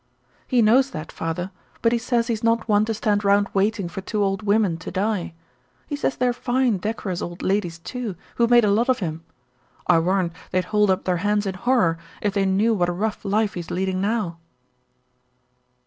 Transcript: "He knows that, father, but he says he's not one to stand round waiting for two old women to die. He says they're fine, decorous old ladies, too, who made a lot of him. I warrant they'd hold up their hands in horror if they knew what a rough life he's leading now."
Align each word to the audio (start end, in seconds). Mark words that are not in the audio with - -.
"He 0.47 0.63
knows 0.63 0.89
that, 0.89 1.11
father, 1.11 1.51
but 1.83 1.91
he 1.91 1.99
says 1.99 2.25
he's 2.25 2.43
not 2.43 2.67
one 2.67 2.85
to 2.85 2.93
stand 2.95 3.23
round 3.23 3.49
waiting 3.53 3.87
for 3.87 4.01
two 4.01 4.23
old 4.23 4.41
women 4.41 4.77
to 4.77 4.89
die. 4.89 5.35
He 5.85 5.95
says 5.95 6.17
they're 6.17 6.33
fine, 6.33 6.77
decorous 6.77 7.21
old 7.21 7.43
ladies, 7.43 7.77
too, 7.77 8.15
who 8.37 8.47
made 8.47 8.65
a 8.65 8.71
lot 8.71 8.89
of 8.89 8.97
him. 8.97 9.23
I 9.85 9.99
warrant 9.99 10.33
they'd 10.49 10.65
hold 10.65 10.89
up 10.89 11.03
their 11.03 11.17
hands 11.17 11.45
in 11.45 11.53
horror 11.53 11.99
if 12.19 12.33
they 12.33 12.47
knew 12.47 12.73
what 12.73 12.89
a 12.89 12.93
rough 12.93 13.23
life 13.23 13.53
he's 13.53 13.69
leading 13.69 14.01
now." 14.01 14.39